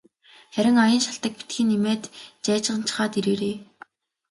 Харин 0.53 0.77
аян 0.83 1.01
шалтаг 1.05 1.33
битгий 1.37 1.65
нэмээд 1.69 2.03
жайжганачхаад 2.45 3.13
ирээрэй. 3.19 3.55